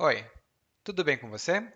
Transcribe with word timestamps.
Oi, 0.00 0.24
tudo 0.84 1.02
bem 1.02 1.18
com 1.18 1.28
você? 1.28 1.72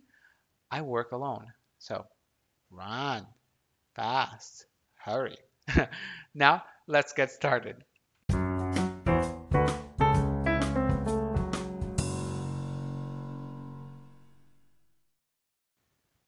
I 0.70 0.82
work 0.82 1.12
alone. 1.12 1.46
So 1.78 2.06
run 2.70 3.26
fast, 3.94 4.66
hurry. 4.94 5.38
now, 6.34 6.62
let's 6.90 7.12
get 7.12 7.30
started. 7.30 7.84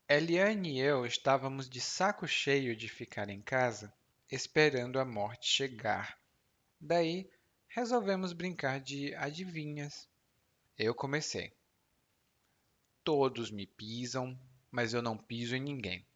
Eliane 0.09 0.75
e 0.75 0.81
eu 0.81 1.05
estávamos 1.05 1.69
de 1.69 1.81
saco 1.81 2.29
cheio 2.29 2.77
de 2.77 2.89
ficar 2.89 3.29
em 3.29 3.43
casa 3.43 3.93
esperando 4.31 5.01
a 5.01 5.05
morte 5.05 5.49
chegar. 5.49 6.17
Daí, 6.81 7.29
resolvemos 7.69 8.33
brincar 8.33 8.79
de 8.79 9.15
adivinhas. 9.17 10.09
Eu 10.79 10.95
comecei. 10.95 11.53
Todos 13.03 13.51
me 13.51 13.67
pisam, 13.67 14.39
mas 14.71 14.95
eu 14.95 15.03
não 15.03 15.19
piso 15.19 15.57
em 15.57 15.61
ninguém. 15.61 16.07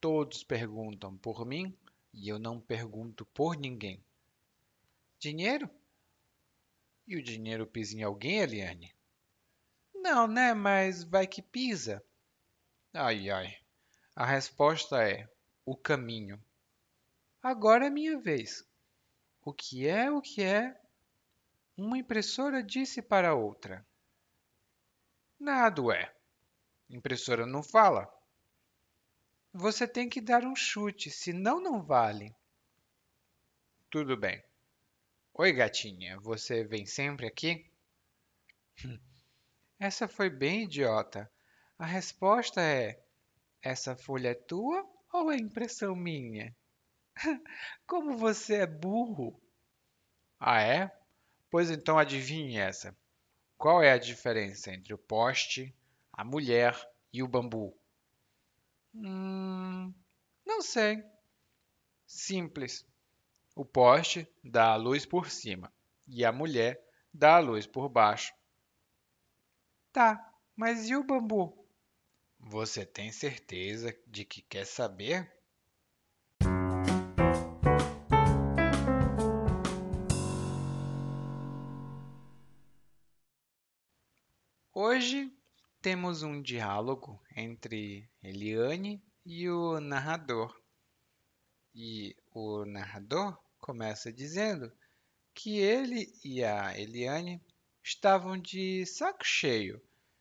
Todos 0.00 0.44
perguntam 0.44 1.16
por 1.16 1.46
mim 1.46 1.76
e 2.12 2.28
eu 2.28 2.38
não 2.38 2.60
pergunto 2.60 3.24
por 3.26 3.56
ninguém. 3.56 4.04
Dinheiro? 5.18 5.70
E 7.06 7.16
o 7.16 7.22
dinheiro 7.22 7.66
pisa 7.66 7.96
em 7.96 8.02
alguém, 8.02 8.38
Eliane? 8.38 8.94
Não, 9.94 10.26
né? 10.26 10.54
Mas 10.54 11.04
vai 11.04 11.26
que 11.26 11.42
pisa. 11.42 12.02
Ai, 12.92 13.30
ai. 13.30 13.56
A 14.16 14.24
resposta 14.24 15.02
é 15.02 15.28
o 15.64 15.76
caminho. 15.76 16.42
Agora 17.42 17.86
é 17.86 17.90
minha 17.90 18.18
vez. 18.18 18.64
O 19.42 19.52
que 19.52 19.86
é 19.86 20.10
o 20.10 20.20
que 20.20 20.42
é? 20.42 20.78
Uma 21.76 21.98
impressora 21.98 22.62
disse 22.62 23.00
para 23.00 23.34
outra. 23.34 23.86
Nada 25.38 25.80
é. 25.94 26.14
Impressora 26.90 27.46
não 27.46 27.62
fala. 27.62 28.12
Você 29.52 29.86
tem 29.86 30.08
que 30.08 30.20
dar 30.20 30.44
um 30.44 30.54
chute, 30.54 31.10
senão 31.10 31.60
não 31.60 31.82
vale. 31.82 32.32
Tudo 33.90 34.16
bem. 34.16 34.40
Oi, 35.34 35.52
gatinha, 35.52 36.20
você 36.20 36.62
vem 36.62 36.86
sempre 36.86 37.26
aqui? 37.26 37.68
Essa 39.80 40.06
foi 40.06 40.30
bem 40.30 40.64
idiota. 40.64 41.28
A 41.76 41.84
resposta 41.84 42.60
é: 42.60 43.02
essa 43.60 43.96
folha 43.96 44.28
é 44.28 44.34
tua 44.34 44.88
ou 45.12 45.32
é 45.32 45.36
impressão 45.36 45.96
minha? 45.96 46.54
Como 47.86 48.16
você 48.16 48.56
é 48.56 48.66
burro! 48.66 49.40
Ah, 50.38 50.62
é? 50.62 50.96
Pois 51.50 51.70
então 51.70 51.98
adivinhe 51.98 52.58
essa. 52.58 52.96
Qual 53.58 53.82
é 53.82 53.90
a 53.92 53.98
diferença 53.98 54.72
entre 54.72 54.94
o 54.94 54.98
poste, 54.98 55.74
a 56.12 56.22
mulher 56.22 56.78
e 57.12 57.22
o 57.22 57.28
bambu? 57.28 57.79
Hum, 58.94 59.94
não 60.44 60.60
sei. 60.62 61.02
Simples. 62.06 62.86
O 63.54 63.64
poste 63.64 64.28
dá 64.42 64.72
a 64.72 64.76
luz 64.76 65.06
por 65.06 65.30
cima 65.30 65.72
e 66.06 66.24
a 66.24 66.32
mulher 66.32 66.82
dá 67.12 67.36
a 67.36 67.40
luz 67.40 67.66
por 67.66 67.88
baixo. 67.88 68.32
Tá, 69.92 70.32
mas 70.56 70.88
e 70.88 70.96
o 70.96 71.04
bambu? 71.04 71.66
Você 72.38 72.86
tem 72.86 73.12
certeza 73.12 73.96
de 74.06 74.24
que 74.24 74.42
quer 74.42 74.64
saber? 74.64 75.30
Hoje 84.72 85.30
temos 85.82 86.22
um 86.22 86.42
diálogo 86.42 87.18
entre 87.34 88.06
Eliane 88.22 89.02
e 89.24 89.48
o 89.48 89.80
narrador. 89.80 90.54
E 91.74 92.14
o 92.34 92.66
narrador 92.66 93.38
começa 93.58 94.12
dizendo 94.12 94.70
que 95.32 95.58
ele 95.58 96.12
e 96.22 96.44
a 96.44 96.78
Eliane 96.78 97.42
estavam 97.82 98.36
de 98.36 98.84
saco 98.84 99.24
cheio 99.24 99.80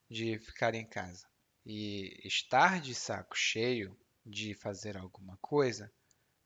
de 0.10 0.40
ficar 0.40 0.74
em 0.76 0.86
casa. 0.86 1.28
E 1.66 2.22
estar 2.24 2.80
de 2.80 2.96
saco 2.96 3.36
cheio 3.36 4.00
de 4.26 4.54
fazer 4.54 4.96
alguma 4.96 5.38
coisa 5.42 5.92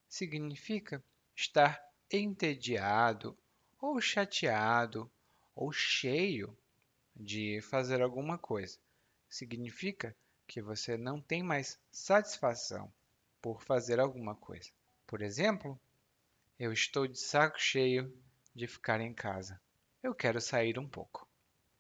significa 0.10 1.04
estar 1.36 1.80
entediado 2.12 3.38
ou 3.80 4.02
chateado 4.02 5.12
ou 5.56 5.72
cheio 5.72 6.58
de 7.16 7.62
fazer 7.62 8.02
alguma 8.02 8.40
coisa. 8.40 8.80
Significa 9.34 10.16
que 10.48 10.62
você 10.62 10.96
não 10.96 11.20
tem 11.20 11.42
mais 11.42 11.80
satisfação 11.92 12.94
por 13.42 13.64
fazer 13.64 14.00
alguma 14.00 14.36
coisa. 14.36 14.70
Por 15.08 15.24
exemplo, 15.24 15.80
eu 16.60 16.72
estou 16.72 17.08
de 17.08 17.20
saco 17.20 17.60
cheio 17.60 18.16
de 18.54 18.68
ficar 18.68 19.02
em 19.02 19.12
casa. 19.12 19.60
Eu 20.04 20.14
quero 20.14 20.40
sair 20.40 20.78
um 20.78 20.88
pouco. 20.88 21.28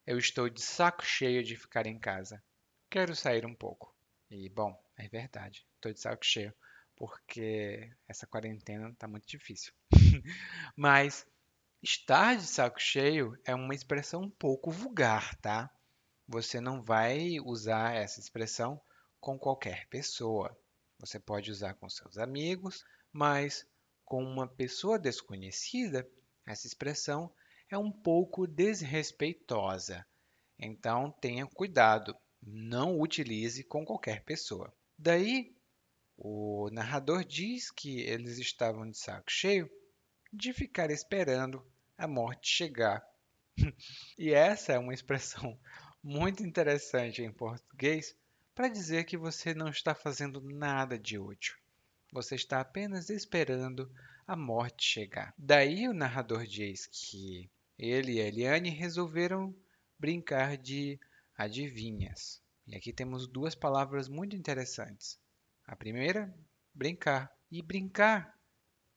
Eu 0.04 0.18
estou 0.18 0.50
de 0.50 0.64
saco 0.64 1.06
cheio 1.06 1.44
de 1.44 1.56
ficar 1.56 1.86
em 1.86 2.00
casa. 2.00 2.44
Quero 2.90 3.16
sair 3.16 3.46
um 3.46 3.54
pouco. 3.54 3.96
E, 4.32 4.50
bom, 4.50 4.84
é 4.98 5.08
verdade. 5.08 5.64
Estou 5.76 5.94
de 5.94 6.00
saco 6.00 6.26
cheio 6.26 6.52
porque 6.96 7.88
essa 8.08 8.26
quarentena 8.26 8.90
está 8.90 9.08
muito 9.08 9.28
difícil. 9.28 9.72
Mas 10.76 11.24
Estar 11.84 12.38
de 12.38 12.48
saco 12.48 12.80
cheio 12.80 13.38
é 13.44 13.54
uma 13.54 13.76
expressão 13.76 14.22
um 14.22 14.30
pouco 14.30 14.72
vulgar, 14.72 15.36
tá? 15.42 15.70
Você 16.28 16.62
não 16.62 16.82
vai 16.82 17.40
usar 17.40 17.96
essa 17.96 18.20
expressão 18.20 18.82
com 19.20 19.38
qualquer 19.38 19.88
pessoa. 19.90 20.58
Você 21.00 21.20
pode 21.20 21.52
usar 21.52 21.74
com 21.76 21.90
seus 21.90 22.18
amigos, 22.18 22.86
mas 23.12 23.66
com 24.06 24.24
uma 24.24 24.48
pessoa 24.48 25.00
desconhecida, 25.00 26.08
essa 26.46 26.68
expressão 26.68 27.34
é 27.70 27.78
um 27.78 27.92
pouco 27.92 28.46
desrespeitosa. 28.46 30.06
Então 30.58 31.12
tenha 31.20 31.46
cuidado, 31.48 32.16
não 32.42 33.00
utilize 33.00 33.64
com 33.64 33.86
qualquer 33.86 34.24
pessoa. 34.24 34.74
Daí, 34.98 35.56
o 36.18 36.70
narrador 36.72 37.24
diz 37.26 37.72
que 37.72 38.02
eles 38.02 38.38
estavam 38.38 38.90
de 38.90 38.98
saco 38.98 39.30
cheio 39.30 39.70
de 40.32 40.54
ficar 40.54 40.90
esperando 40.92 41.66
a 41.98 42.08
morte 42.08 42.50
chegar. 42.50 43.06
e 44.18 44.32
essa 44.32 44.74
é 44.74 44.80
uma 44.80 44.94
expressão 44.94 45.60
muito 46.04 46.44
interessante 46.44 47.22
em 47.22 47.32
português 47.32 48.16
para 48.54 48.68
dizer 48.68 49.06
que 49.06 49.18
você 49.18 49.54
não 49.54 49.70
está 49.70 49.96
fazendo 49.96 50.42
nada 50.42 51.00
de 51.00 51.18
útil. 51.18 51.56
Você 52.12 52.36
está 52.36 52.60
apenas 52.60 53.10
esperando 53.10 53.90
a 54.28 54.36
morte 54.36 54.86
chegar. 54.86 55.34
Daí 55.38 55.88
o 55.88 55.94
narrador 55.94 56.46
diz 56.46 56.86
que 56.88 57.50
ele 57.80 58.14
e 58.14 58.20
Eliane 58.20 58.70
resolveram 58.70 59.56
brincar 59.98 60.58
de 60.58 61.00
adivinhas. 61.38 62.42
E 62.68 62.76
aqui 62.76 62.94
temos 62.94 63.26
duas 63.28 63.56
palavras 63.56 64.08
muito 64.08 64.36
interessantes. 64.36 65.18
A 65.66 65.76
primeira, 65.76 66.34
brincar. 66.74 67.34
E 67.50 67.62
brincar 67.62 68.38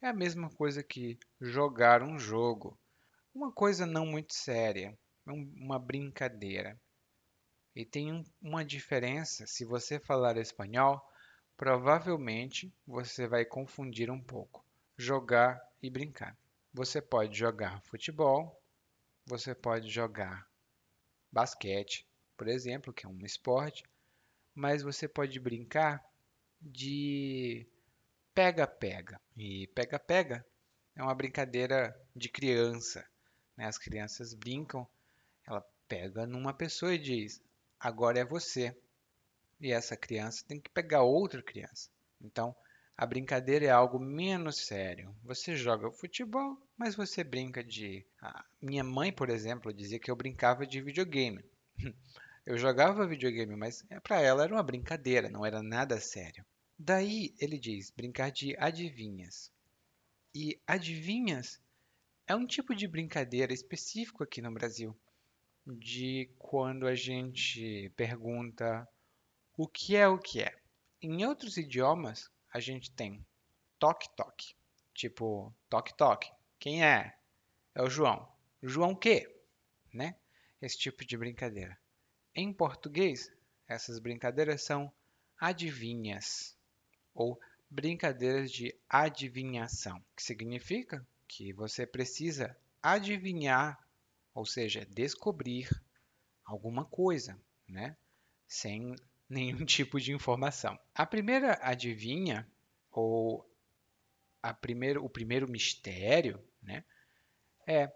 é 0.00 0.08
a 0.08 0.12
mesma 0.12 0.50
coisa 0.50 0.82
que 0.82 1.18
jogar 1.40 2.02
um 2.02 2.18
jogo. 2.18 2.78
Uma 3.34 3.52
coisa 3.52 3.86
não 3.86 4.06
muito 4.06 4.34
séria, 4.34 4.96
uma 5.24 5.78
brincadeira. 5.78 6.78
E 7.76 7.84
tem 7.84 8.10
um, 8.10 8.24
uma 8.40 8.64
diferença, 8.64 9.46
se 9.46 9.62
você 9.62 10.00
falar 10.00 10.38
espanhol, 10.38 10.98
provavelmente 11.58 12.72
você 12.86 13.28
vai 13.28 13.44
confundir 13.44 14.10
um 14.10 14.20
pouco 14.20 14.64
jogar 14.96 15.60
e 15.82 15.90
brincar. 15.90 16.34
Você 16.72 17.02
pode 17.02 17.36
jogar 17.38 17.82
futebol, 17.82 18.58
você 19.26 19.54
pode 19.54 19.90
jogar 19.90 20.48
basquete, 21.30 22.08
por 22.34 22.48
exemplo, 22.48 22.94
que 22.94 23.04
é 23.04 23.08
um 23.10 23.26
esporte, 23.26 23.84
mas 24.54 24.82
você 24.82 25.06
pode 25.06 25.38
brincar 25.38 26.02
de 26.58 27.66
pega-pega. 28.34 29.20
E 29.36 29.66
pega-pega 29.74 30.46
é 30.94 31.02
uma 31.02 31.14
brincadeira 31.14 31.94
de 32.14 32.30
criança. 32.30 33.06
Né? 33.54 33.66
As 33.66 33.76
crianças 33.76 34.32
brincam, 34.32 34.88
ela 35.46 35.60
pega 35.86 36.26
numa 36.26 36.54
pessoa 36.54 36.94
e 36.94 36.98
diz: 36.98 37.42
agora 37.80 38.18
é 38.18 38.24
você. 38.24 38.76
E 39.60 39.72
essa 39.72 39.96
criança 39.96 40.44
tem 40.46 40.60
que 40.60 40.70
pegar 40.70 41.02
outra 41.02 41.42
criança. 41.42 41.88
Então, 42.20 42.54
a 42.96 43.04
brincadeira 43.04 43.66
é 43.66 43.70
algo 43.70 43.98
menos 43.98 44.66
sério. 44.66 45.14
Você 45.22 45.54
joga 45.54 45.90
futebol, 45.90 46.56
mas 46.76 46.94
você 46.94 47.22
brinca 47.22 47.62
de. 47.62 48.06
Minha 48.60 48.82
mãe, 48.82 49.12
por 49.12 49.28
exemplo, 49.28 49.72
dizia 49.72 49.98
que 49.98 50.10
eu 50.10 50.16
brincava 50.16 50.66
de 50.66 50.80
videogame. 50.80 51.44
Eu 52.46 52.56
jogava 52.56 53.08
videogame, 53.08 53.56
mas 53.56 53.84
para 54.04 54.20
ela 54.20 54.44
era 54.44 54.54
uma 54.54 54.62
brincadeira, 54.62 55.28
não 55.28 55.44
era 55.44 55.64
nada 55.64 56.00
sério. 56.00 56.46
Daí 56.78 57.34
ele 57.40 57.58
diz 57.58 57.90
brincar 57.90 58.30
de 58.30 58.54
adivinhas. 58.56 59.50
E 60.32 60.56
adivinhas 60.64 61.60
é 62.24 62.36
um 62.36 62.46
tipo 62.46 62.72
de 62.72 62.86
brincadeira 62.86 63.52
específico 63.52 64.22
aqui 64.22 64.40
no 64.40 64.52
Brasil, 64.54 64.96
de 65.66 66.30
quando 66.38 66.86
a 66.86 66.94
gente 66.94 67.90
pergunta 67.96 68.88
o 69.56 69.66
que 69.66 69.96
é 69.96 70.06
o 70.06 70.18
que 70.18 70.42
é. 70.42 70.56
Em 71.02 71.24
outros 71.26 71.56
idiomas, 71.56 72.30
a 72.52 72.60
gente 72.60 72.90
tem 72.90 73.24
toque-toque. 73.78 74.54
Tipo, 74.94 75.52
toque-toque. 75.68 76.30
Quem 76.58 76.84
é? 76.84 77.16
É 77.74 77.82
o 77.82 77.90
João. 77.90 78.28
João 78.62 78.94
quê? 78.94 79.34
Né? 79.92 80.14
Esse 80.60 80.78
tipo 80.78 81.04
de 81.04 81.16
brincadeira. 81.16 81.78
Em 82.34 82.52
português, 82.52 83.32
essas 83.68 83.98
brincadeiras 83.98 84.62
são 84.62 84.92
adivinhas 85.38 86.56
ou 87.14 87.40
brincadeiras 87.68 88.50
de 88.52 88.74
adivinhação, 88.88 90.02
que 90.14 90.22
significa 90.22 91.06
que 91.26 91.52
você 91.52 91.86
precisa 91.86 92.56
adivinhar, 92.82 93.78
ou 94.36 94.44
seja, 94.44 94.84
descobrir 94.84 95.66
alguma 96.44 96.84
coisa, 96.84 97.40
né? 97.66 97.96
Sem 98.46 98.94
nenhum 99.26 99.64
tipo 99.64 99.98
de 99.98 100.12
informação. 100.12 100.78
A 100.94 101.06
primeira 101.06 101.58
adivinha, 101.62 102.46
ou 102.92 103.50
a 104.42 104.52
primeiro, 104.52 105.02
o 105.02 105.08
primeiro 105.08 105.50
mistério, 105.50 106.38
né, 106.62 106.84
é 107.66 107.90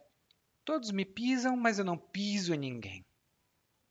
todos 0.65 0.91
me 0.91 1.05
pisam, 1.05 1.57
mas 1.57 1.79
eu 1.79 1.85
não 1.85 1.99
piso 1.99 2.55
em 2.55 2.59
ninguém. 2.59 3.05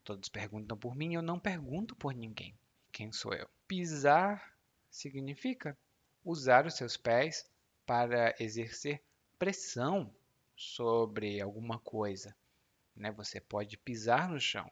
Todos 0.03 0.27
perguntam 0.27 0.75
por 0.75 0.95
mim, 0.95 1.13
eu 1.13 1.21
não 1.21 1.39
pergunto 1.39 1.95
por 1.95 2.15
ninguém. 2.15 2.57
Quem 2.91 3.11
sou 3.11 3.31
eu? 3.33 3.47
Pisar 3.67 4.57
significa 4.89 5.77
usar 6.25 6.65
os 6.65 6.73
seus 6.73 6.97
pés 6.97 7.47
para 7.85 8.35
exercer 8.39 9.03
pressão 9.37 10.11
sobre 10.59 11.39
alguma 11.39 11.79
coisa. 11.79 12.35
Né? 12.94 13.11
Você 13.13 13.39
pode 13.39 13.77
pisar 13.77 14.27
no 14.27 14.41
chão 14.41 14.69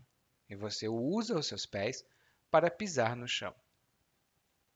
e 0.49 0.55
você 0.55 0.89
usa 0.89 1.39
os 1.39 1.47
seus 1.47 1.65
pés 1.65 2.03
para 2.51 2.69
pisar 2.69 3.15
no 3.15 3.25
chão. 3.25 3.55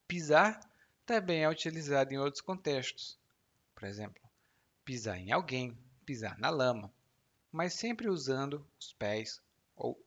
Pisar 0.07 0.57
também 1.05 1.43
é 1.43 1.49
utilizado 1.49 2.13
em 2.13 2.17
outros 2.17 2.41
contextos. 2.41 3.19
Por 3.75 3.83
exemplo, 3.83 4.23
pisar 4.85 5.17
em 5.17 5.31
alguém, 5.31 5.77
pisar 6.05 6.37
na 6.39 6.49
lama, 6.49 6.93
mas 7.51 7.73
sempre 7.73 8.09
usando 8.09 8.65
os 8.79 8.93
pés 8.93 9.41
ou 9.75 10.01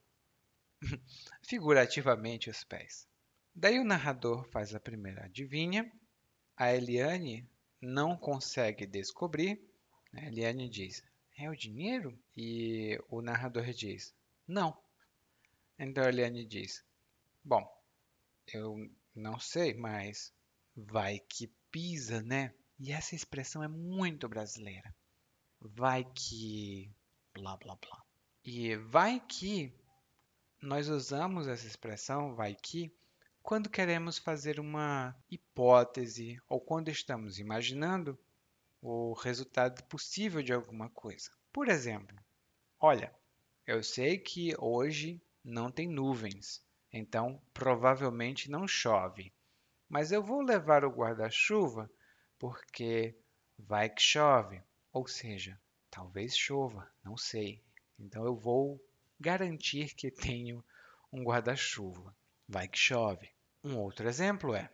figurativamente 1.43 2.49
os 2.49 2.63
pés. 2.63 3.07
Daí 3.53 3.79
o 3.79 3.85
narrador 3.85 4.43
faz 4.49 4.73
a 4.73 4.79
primeira 4.79 5.25
adivinha, 5.25 5.91
a 6.57 6.73
Eliane 6.73 7.47
não 7.79 8.17
consegue 8.17 8.87
descobrir. 8.87 9.74
A 10.15 10.21
né? 10.21 10.27
Eliane 10.27 10.69
diz: 10.69 11.03
É 11.37 11.49
o 11.49 11.55
dinheiro? 11.55 12.17
E 12.35 12.97
o 13.09 13.21
narrador 13.21 13.65
diz: 13.73 14.13
Não. 14.47 14.77
Então 15.77 16.03
a 16.03 16.09
Eliane 16.09 16.45
diz: 16.45 16.83
Bom, 17.43 17.65
eu 18.53 18.89
não 19.13 19.39
sei, 19.39 19.73
mas 19.73 20.33
vai 20.75 21.19
que 21.19 21.47
pisa, 21.69 22.21
né? 22.21 22.53
E 22.79 22.91
essa 22.91 23.15
expressão 23.15 23.61
é 23.63 23.67
muito 23.67 24.27
brasileira. 24.27 24.93
Vai 25.59 26.05
que 26.05 26.89
blá 27.33 27.57
blá 27.57 27.75
blá. 27.75 28.03
E 28.43 28.75
vai 28.77 29.19
que 29.19 29.73
nós 30.61 30.87
usamos 30.87 31.47
essa 31.47 31.67
expressão 31.67 32.35
vai 32.35 32.55
que 32.55 32.91
quando 33.41 33.69
queremos 33.69 34.17
fazer 34.17 34.59
uma 34.59 35.15
hipótese 35.29 36.41
ou 36.49 36.59
quando 36.59 36.89
estamos 36.89 37.37
imaginando 37.37 38.17
o 38.87 39.13
resultado 39.13 39.83
possível 39.85 40.43
de 40.43 40.53
alguma 40.53 40.89
coisa. 40.91 41.31
Por 41.51 41.69
exemplo, 41.69 42.15
olha, 42.79 43.11
eu 43.65 43.83
sei 43.83 44.19
que 44.19 44.53
hoje 44.59 45.19
não 45.43 45.71
tem 45.71 45.87
nuvens, 45.89 46.63
então 46.93 47.41
provavelmente 47.51 48.49
não 48.49 48.67
chove. 48.67 49.33
Mas 49.89 50.11
eu 50.11 50.21
vou 50.21 50.43
levar 50.43 50.85
o 50.85 50.91
guarda-chuva 50.91 51.89
porque 52.37 53.17
vai 53.57 53.89
que 53.89 54.03
chove, 54.03 54.61
ou 54.93 55.07
seja, 55.07 55.59
talvez 55.89 56.37
chova, 56.37 56.87
não 57.03 57.17
sei. 57.17 57.63
Então 57.97 58.23
eu 58.23 58.35
vou 58.35 58.79
garantir 59.19 59.95
que 59.95 60.11
tenho 60.11 60.63
um 61.11 61.23
guarda-chuva, 61.23 62.15
vai 62.47 62.67
que 62.67 62.77
chove. 62.77 63.31
Um 63.63 63.79
outro 63.79 64.07
exemplo 64.07 64.53
é: 64.53 64.71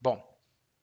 bom, 0.00 0.38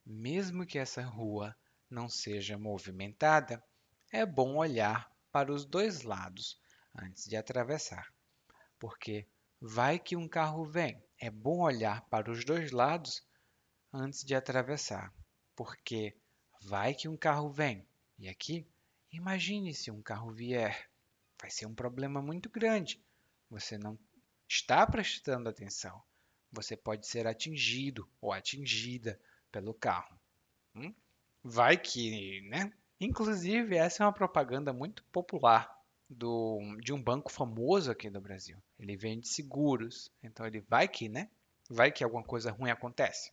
mesmo 0.06 0.66
que 0.66 0.78
essa 0.78 1.02
rua 1.02 1.56
não 1.90 2.10
seja 2.10 2.58
movimentada, 2.58 3.64
é 4.12 4.26
bom 4.26 4.56
olhar 4.56 5.12
para 5.32 5.52
os 5.52 5.66
dois 5.66 6.02
lados 6.02 6.60
antes 6.96 7.26
de 7.26 7.36
atravessar, 7.36 8.12
porque 8.80 9.28
Vai 9.60 9.98
que 9.98 10.16
um 10.16 10.28
carro 10.28 10.64
vem. 10.66 11.02
É 11.20 11.32
bom 11.32 11.62
olhar 11.62 12.08
para 12.10 12.30
os 12.30 12.46
dois 12.46 12.72
lados 12.72 13.26
antes 13.92 14.24
de 14.24 14.36
atravessar, 14.36 15.12
porque 15.56 16.16
vai 16.62 16.94
que 16.94 17.08
um 17.08 17.18
carro 17.18 17.50
vem. 17.50 17.88
E 18.20 18.30
aqui, 18.30 18.68
imagine 19.12 19.74
se 19.74 19.90
um 19.90 20.02
carro 20.02 20.32
vier. 20.32 20.88
Vai 21.42 21.50
ser 21.50 21.66
um 21.66 21.74
problema 21.74 22.22
muito 22.22 22.52
grande. 22.52 23.04
Você 23.50 23.80
não 23.80 23.98
está 24.48 24.86
prestando 24.86 25.50
atenção. 25.50 26.04
Você 26.52 26.78
pode 26.78 27.08
ser 27.08 27.26
atingido 27.26 28.08
ou 28.22 28.32
atingida 28.32 29.20
pelo 29.52 29.74
carro. 29.74 30.20
Hum? 30.76 30.94
Vai 31.44 31.78
que, 31.78 32.42
né? 32.50 32.72
Inclusive, 33.00 33.76
essa 33.76 34.04
é 34.04 34.06
uma 34.06 34.14
propaganda 34.14 34.74
muito 34.74 35.04
popular 35.06 35.72
do, 36.10 36.78
de 36.82 36.94
um 36.94 37.02
banco 37.02 37.32
famoso 37.32 37.92
aqui 37.92 38.10
no 38.10 38.22
Brasil. 38.22 38.62
Ele 38.80 38.96
vende 38.96 39.28
seguros, 39.28 40.12
então 40.24 40.46
ele 40.46 40.62
vai 40.62 40.88
que, 40.88 41.08
né? 41.08 41.30
Vai 41.70 41.92
que 41.92 42.04
alguma 42.04 42.24
coisa 42.24 42.52
ruim 42.52 42.72
acontece. 42.72 43.32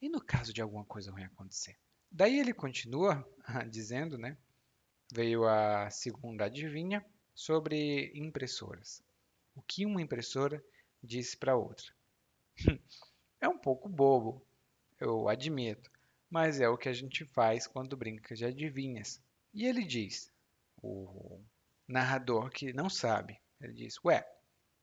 E 0.00 0.08
no 0.08 0.20
caso 0.20 0.52
de 0.52 0.60
alguma 0.60 0.84
coisa 0.84 1.10
ruim 1.10 1.24
acontecer? 1.24 1.76
Daí 2.10 2.38
ele 2.38 2.52
continua 2.52 3.26
dizendo, 3.70 4.18
né? 4.18 4.36
Veio 5.12 5.46
a 5.46 5.90
segunda 5.90 6.44
adivinha 6.44 7.04
sobre 7.34 8.12
impressoras. 8.14 9.02
O 9.54 9.62
que 9.62 9.84
uma 9.84 10.02
impressora 10.02 10.62
disse 11.02 11.36
para 11.36 11.56
outra? 11.56 11.92
é 13.40 13.48
um 13.48 13.58
pouco 13.58 13.88
bobo, 13.88 14.44
eu 15.00 15.28
admito, 15.28 15.90
mas 16.32 16.60
é 16.60 16.68
o 16.68 16.78
que 16.78 16.88
a 16.88 16.94
gente 16.94 17.26
faz 17.26 17.66
quando 17.66 17.94
brinca 17.94 18.34
de 18.34 18.46
adivinhas. 18.46 19.20
E 19.52 19.66
ele 19.66 19.84
diz: 19.84 20.32
o 20.82 21.38
narrador 21.86 22.50
que 22.50 22.72
não 22.72 22.88
sabe. 22.88 23.38
Ele 23.60 23.74
diz: 23.74 24.02
Ué, 24.02 24.26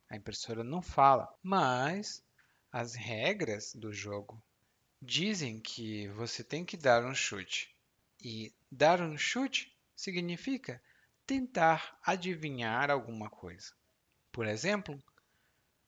a 0.08 0.16
impressora 0.16 0.64
não 0.64 0.80
fala, 0.80 1.28
mas 1.42 2.24
as 2.72 2.94
regras 2.94 3.74
do 3.74 3.92
jogo 3.92 4.40
dizem 5.02 5.60
que 5.60 6.08
você 6.10 6.44
tem 6.44 6.64
que 6.64 6.78
dar 6.78 7.04
um 7.04 7.16
chute. 7.16 7.76
E 8.24 8.54
Dar 8.72 9.02
um 9.02 9.18
chute 9.18 9.76
significa 9.96 10.80
tentar 11.26 12.00
adivinhar 12.04 12.92
alguma 12.92 13.28
coisa. 13.28 13.74
Por 14.32 14.46
exemplo, 14.46 15.02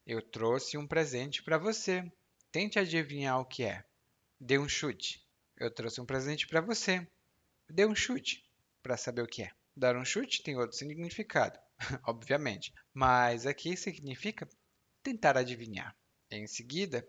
eu 0.08 0.20
trouxe 0.20 0.80
um 0.80 0.88
presente 0.88 1.44
para 1.44 1.60
você. 1.60 2.12
Tente 2.52 2.80
adivinhar 2.80 3.40
o 3.40 3.46
que 3.46 3.64
é. 3.64 3.86
Dê 4.40 4.58
um 4.58 4.68
chute. 4.68 5.24
Eu 5.62 5.70
trouxe 5.70 6.02
um 6.02 6.06
presente 6.08 6.48
para 6.48 6.60
você. 6.60 7.08
Dê 7.70 7.86
um 7.86 7.94
chute 7.94 8.44
para 8.82 8.98
saber 8.98 9.22
o 9.22 9.28
que 9.28 9.44
é. 9.44 9.52
Dar 9.78 9.96
um 9.96 10.04
chute 10.04 10.42
tem 10.42 10.58
outro 10.58 10.76
significado, 10.76 11.60
obviamente, 12.08 12.74
mas 12.92 13.46
aqui 13.46 13.78
significa 13.78 14.50
tentar 15.04 15.38
adivinhar. 15.38 15.96
Em 16.32 16.48
seguida, 16.48 17.08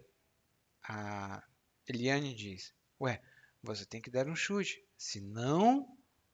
a 0.83 1.43
Eliane 1.89 2.35
diz: 2.35 2.75
Ué, 3.01 3.23
você 3.63 3.87
tem 3.87 4.03
que 4.03 4.11
dar 4.11 4.29
um 4.29 4.37
chute, 4.37 4.87
senão 4.99 5.89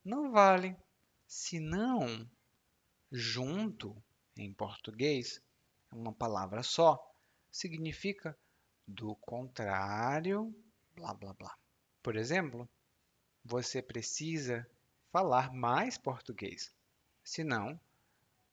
não 0.05 0.33
vale. 0.33 0.77
Senão, 1.25 2.29
junto 3.13 3.97
em 4.37 4.53
português, 4.53 5.41
uma 5.93 6.13
palavra 6.13 6.65
só, 6.65 6.99
significa 7.49 8.37
do 8.89 9.15
contrário, 9.15 10.53
blá 10.97 11.15
blá 11.15 11.33
blá. 11.33 11.57
Por 12.03 12.17
exemplo, 12.17 12.69
você 13.45 13.83
precisa 13.83 14.69
falar 15.11 15.53
mais 15.53 15.99
português, 15.99 16.73
senão 17.25 17.81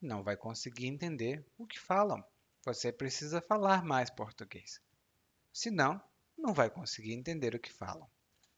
não 0.02 0.24
vai 0.24 0.36
conseguir 0.38 0.88
entender 0.88 1.46
o 1.58 1.66
que 1.66 1.80
falam. 1.80 2.24
Você 2.64 2.92
precisa 2.92 3.42
falar 3.42 3.84
mais 3.84 4.10
português, 4.10 4.82
senão 5.54 6.02
não 6.38 6.54
vai 6.54 6.70
conseguir 6.70 7.14
entender 7.14 7.56
o 7.56 7.60
que 7.60 7.72
falam. 7.72 8.10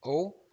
Ou 0.01 0.48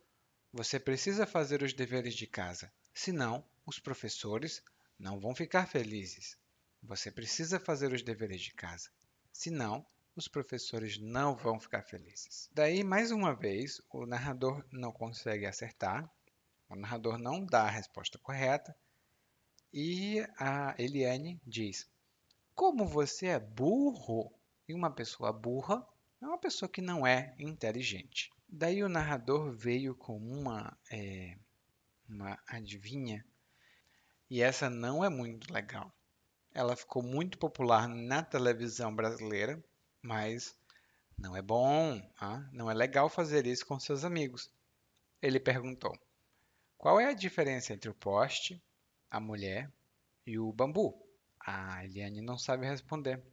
você 0.53 0.79
precisa 0.79 1.27
fazer 1.27 1.63
os 1.63 1.73
deveres 1.73 2.15
de 2.15 2.27
casa, 2.27 2.73
senão 2.93 3.45
os 3.67 3.79
professores 3.79 4.63
não 4.99 5.19
vão 5.19 5.35
ficar 5.35 5.67
felizes. 5.67 6.39
Você 6.83 7.11
precisa 7.11 7.59
fazer 7.59 7.93
os 7.93 8.03
deveres 8.03 8.41
de 8.41 8.53
casa, 8.53 8.91
senão 9.33 9.87
os 10.17 10.29
professores 10.29 10.99
não 10.99 11.35
vão 11.35 11.59
ficar 11.59 11.83
felizes. 11.83 12.49
Daí, 12.53 12.85
mais 12.85 13.11
uma 13.11 13.35
vez, 13.35 13.81
o 13.91 14.07
narrador 14.07 14.65
não 14.71 14.93
consegue 14.93 15.47
acertar, 15.47 16.09
o 16.69 16.77
narrador 16.77 17.19
não 17.19 17.45
dá 17.45 17.63
a 17.63 17.71
resposta 17.71 18.19
correta 18.19 18.77
e 19.73 20.21
a 20.39 20.75
Eliane 20.79 21.41
diz: 21.45 21.89
Como 22.55 22.87
você 22.87 23.27
é 23.27 23.41
burro, 23.41 24.33
e 24.69 24.75
uma 24.75 24.91
pessoa 24.91 25.33
burra 25.33 25.87
é 26.23 26.27
uma 26.27 26.39
pessoa 26.39 26.69
que 26.69 26.81
não 26.81 27.07
é 27.07 27.35
inteligente. 27.39 28.31
Daí 28.49 28.83
o 28.83 28.89
narrador 28.89 29.51
veio 29.53 29.95
com 29.95 30.17
uma, 30.17 30.79
é, 30.91 31.37
uma 32.09 32.39
adivinha 32.47 33.25
e 34.31 34.41
essa 34.41 34.71
não 34.71 35.05
é 35.05 35.09
muito 35.09 35.53
legal. 35.53 35.93
Ela 36.53 36.77
ficou 36.77 37.03
muito 37.03 37.37
popular 37.37 37.89
na 37.89 38.23
televisão 38.23 38.95
brasileira 38.95 39.63
mas 40.05 40.55
não 41.17 41.35
é 41.35 41.41
bom, 41.41 41.99
ah, 42.21 42.47
não 42.53 42.71
é 42.71 42.75
legal 42.75 43.09
fazer 43.09 43.47
isso 43.47 43.65
com 43.65 43.81
seus 43.81 44.05
amigos. 44.05 44.51
Ele 45.23 45.41
perguntou: 45.41 45.99
Qual 46.77 47.01
é 47.01 47.07
a 47.07 47.15
diferença 47.15 47.73
entre 47.73 47.89
o 47.89 47.95
poste, 47.95 48.63
a 49.11 49.19
mulher 49.19 49.73
e 50.27 50.39
o 50.39 50.53
bambu? 50.53 50.95
A 51.41 51.83
Eliane 51.87 52.21
não 52.21 52.37
sabe 52.37 52.67
responder. 52.67 53.25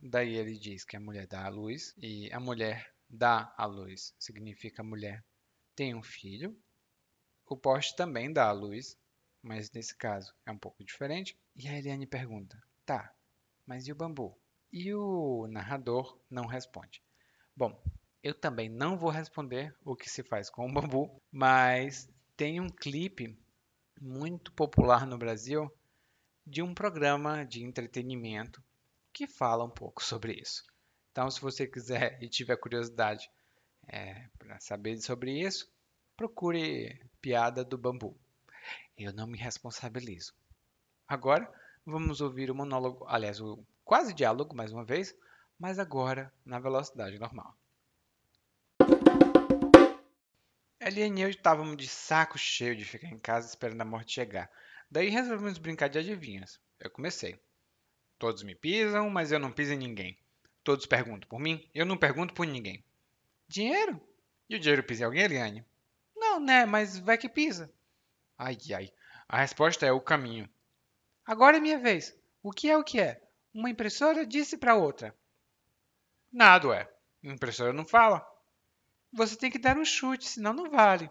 Daí 0.00 0.34
ele 0.34 0.58
diz 0.58 0.84
que 0.84 0.96
a 0.96 1.00
mulher 1.00 1.26
dá 1.26 1.44
a 1.44 1.50
luz 1.50 1.94
e 1.98 2.32
a 2.32 2.40
mulher 2.40 2.90
dá 3.08 3.52
a 3.56 3.66
luz 3.66 4.14
significa 4.18 4.80
a 4.80 4.84
mulher 4.84 5.22
tem 5.76 5.94
um 5.94 6.02
filho. 6.02 6.58
O 7.46 7.58
poste 7.58 7.94
também 7.94 8.32
dá 8.32 8.48
a 8.48 8.52
luz, 8.52 8.96
mas 9.42 9.70
nesse 9.70 9.94
caso 9.94 10.34
é 10.46 10.50
um 10.50 10.58
pouco 10.58 10.82
diferente. 10.82 11.38
E 11.54 11.68
a 11.68 11.76
Eliane 11.76 12.06
pergunta: 12.06 12.58
Tá, 12.86 13.14
mas 13.66 13.86
e 13.86 13.92
o 13.92 13.94
bambu? 13.94 14.34
E 14.74 14.92
o 14.92 15.46
narrador 15.46 16.18
não 16.28 16.46
responde. 16.46 17.00
Bom, 17.56 17.80
eu 18.20 18.34
também 18.34 18.68
não 18.68 18.98
vou 18.98 19.08
responder 19.08 19.72
o 19.84 19.94
que 19.94 20.10
se 20.10 20.24
faz 20.24 20.50
com 20.50 20.68
o 20.68 20.72
bambu, 20.72 21.22
mas 21.30 22.10
tem 22.36 22.58
um 22.58 22.68
clipe 22.68 23.38
muito 24.00 24.52
popular 24.52 25.06
no 25.06 25.16
Brasil 25.16 25.72
de 26.44 26.60
um 26.60 26.74
programa 26.74 27.44
de 27.44 27.62
entretenimento 27.62 28.60
que 29.12 29.28
fala 29.28 29.62
um 29.62 29.70
pouco 29.70 30.02
sobre 30.02 30.32
isso. 30.32 30.64
Então, 31.12 31.30
se 31.30 31.40
você 31.40 31.68
quiser 31.68 32.18
e 32.20 32.28
tiver 32.28 32.56
curiosidade 32.56 33.30
é, 33.86 34.26
para 34.36 34.58
saber 34.58 35.00
sobre 35.00 35.40
isso, 35.40 35.72
procure 36.16 37.00
Piada 37.20 37.64
do 37.64 37.78
Bambu. 37.78 38.18
Eu 38.98 39.12
não 39.12 39.28
me 39.28 39.38
responsabilizo. 39.38 40.34
Agora, 41.06 41.48
vamos 41.86 42.20
ouvir 42.20 42.50
o 42.50 42.56
monólogo, 42.56 43.06
aliás, 43.06 43.40
o 43.40 43.64
quase 43.84 44.14
diálogo 44.14 44.56
mais 44.56 44.72
uma 44.72 44.84
vez, 44.84 45.14
mas 45.58 45.78
agora 45.78 46.32
na 46.44 46.58
velocidade 46.58 47.18
normal. 47.18 47.56
Eliane 50.80 51.20
e 51.20 51.24
eu 51.24 51.30
estávamos 51.30 51.76
de 51.76 51.88
saco 51.88 52.36
cheio 52.36 52.76
de 52.76 52.84
ficar 52.84 53.08
em 53.08 53.18
casa 53.18 53.48
esperando 53.48 53.80
a 53.80 53.84
morte 53.84 54.12
chegar. 54.12 54.50
Daí 54.90 55.08
resolvemos 55.08 55.58
brincar 55.58 55.88
de 55.88 55.98
adivinhas. 55.98 56.60
Eu 56.78 56.90
comecei. 56.90 57.38
Todos 58.18 58.42
me 58.42 58.54
pisam, 58.54 59.08
mas 59.08 59.32
eu 59.32 59.38
não 59.38 59.50
piso 59.50 59.72
em 59.72 59.78
ninguém. 59.78 60.18
Todos 60.62 60.86
perguntam 60.86 61.28
por 61.28 61.40
mim, 61.40 61.66
eu 61.74 61.86
não 61.86 61.96
pergunto 61.96 62.34
por 62.34 62.46
ninguém. 62.46 62.84
Dinheiro? 63.48 64.00
E 64.48 64.56
o 64.56 64.60
dinheiro 64.60 64.82
pisa 64.82 65.02
em 65.02 65.06
alguém, 65.06 65.22
Eliane? 65.22 65.64
Não, 66.14 66.38
né, 66.38 66.66
mas 66.66 66.98
vai 66.98 67.16
que 67.16 67.28
pisa. 67.28 67.72
Ai, 68.36 68.56
ai. 68.74 68.92
A 69.28 69.40
resposta 69.40 69.86
é 69.86 69.92
o 69.92 70.00
caminho. 70.00 70.48
Agora 71.24 71.56
é 71.56 71.60
minha 71.60 71.78
vez. 71.78 72.14
O 72.42 72.52
que 72.52 72.68
é 72.68 72.76
o 72.76 72.84
que 72.84 73.00
é? 73.00 73.22
Uma 73.54 73.70
impressora 73.70 74.26
disse 74.26 74.58
para 74.58 74.74
outra: 74.74 75.16
Nada, 76.32 76.66
ué. 76.68 76.90
Impressora 77.22 77.72
não 77.72 77.86
fala. 77.86 78.26
Você 79.12 79.36
tem 79.36 79.50
que 79.50 79.58
dar 79.58 79.78
um 79.78 79.84
chute, 79.84 80.28
senão 80.28 80.52
não 80.52 80.68
vale. 80.68 81.08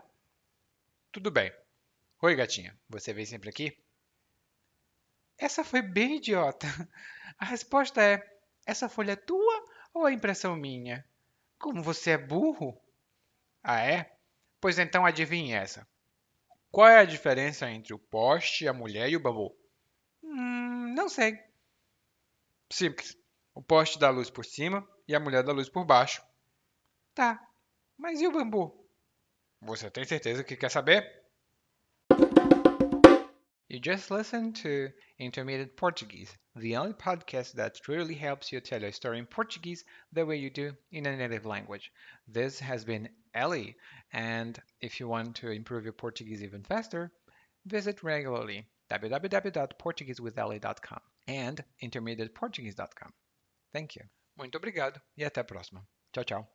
Tudo 1.09 1.31
bem. 1.31 1.53
Oi, 2.21 2.35
gatinha. 2.35 2.77
Você 2.89 3.13
vem 3.13 3.25
sempre 3.25 3.49
aqui? 3.49 3.77
Essa 5.37 5.63
foi 5.63 5.81
bem 5.81 6.17
idiota. 6.17 6.67
A 7.39 7.45
resposta 7.45 8.01
é: 8.01 8.21
essa 8.65 8.87
folha 8.87 9.13
é 9.13 9.15
tua 9.15 9.65
ou 9.93 10.07
é 10.07 10.11
impressão 10.11 10.55
minha? 10.55 11.03
Como 11.57 11.81
você 11.81 12.11
é 12.11 12.17
burro? 12.17 12.79
Ah, 13.63 13.79
é? 13.79 14.17
Pois 14.59 14.77
então 14.77 15.05
adivinhe 15.05 15.53
essa. 15.53 15.87
Qual 16.69 16.87
é 16.87 16.99
a 16.99 17.05
diferença 17.05 17.69
entre 17.71 17.93
o 17.93 17.99
poste, 17.99 18.67
a 18.67 18.73
mulher 18.73 19.09
e 19.09 19.15
o 19.15 19.19
bambu? 19.19 19.55
Hum, 20.21 20.93
não 20.93 21.07
sei. 21.07 21.39
Simples. 22.73 23.15
O 23.53 23.61
poste 23.61 23.99
dá 23.99 24.09
luz 24.09 24.31
por 24.31 24.43
cima 24.43 24.83
e 25.07 25.13
a 25.13 25.19
mulher 25.19 25.43
dá 25.43 25.53
luz 25.53 25.69
por 25.69 25.85
baixo. 25.85 26.23
Tá, 27.13 27.39
mas 27.95 28.19
e 28.19 28.25
o 28.25 28.31
bambu? 28.31 28.89
Você 29.61 29.91
tem 29.91 30.03
certeza 30.03 30.43
que 30.43 30.55
quer 30.55 30.71
saber? 30.71 31.07
You 33.69 33.79
just 33.79 34.09
listened 34.09 34.59
to 34.63 34.91
Intermediate 35.19 35.75
Portuguese, 35.75 36.35
the 36.55 36.75
only 36.75 36.95
podcast 36.95 37.55
that 37.57 37.79
truly 37.79 38.15
helps 38.15 38.51
you 38.51 38.59
tell 38.59 38.83
a 38.83 38.91
story 38.91 39.19
in 39.19 39.27
Portuguese 39.27 39.85
the 40.11 40.25
way 40.25 40.37
you 40.37 40.49
do 40.49 40.75
in 40.91 41.05
a 41.05 41.15
native 41.15 41.45
language. 41.45 41.91
This 42.27 42.59
has 42.59 42.83
been 42.83 43.07
Ellie, 43.35 43.77
and 44.11 44.59
if 44.81 44.99
you 44.99 45.07
want 45.07 45.35
to 45.35 45.51
improve 45.51 45.83
your 45.83 45.93
Portuguese 45.93 46.43
even 46.43 46.63
faster, 46.63 47.11
visit 47.67 48.01
regularly 48.01 48.65
www.portuguesewithelly.com 48.89 51.01
and 51.27 51.63
intermediateportuguese.com. 51.81 53.11
Thank 53.73 53.99
you. 53.99 54.05
Muito 54.35 54.57
obrigado 54.57 55.01
e 55.15 55.23
até 55.23 55.41
a 55.41 55.43
próxima. 55.43 55.87
Tchau, 56.11 56.23
tchau. 56.23 56.47